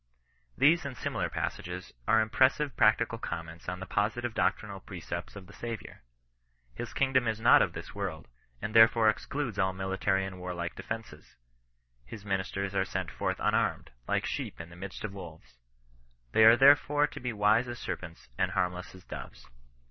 [0.57, 5.53] These and similar passages are impressive practical comments on the positive doctrinal precepts of the
[5.53, 5.99] Sa viour.
[6.73, 8.27] His kingdom is not of this world,
[8.63, 11.35] and therefore excludes all military and warlike defences.
[12.03, 15.59] His minis ters are sent forth unarmed, like sheep in the midst of wolves.
[16.31, 19.45] They are therefore to be wise as serpents, and harmless as doves.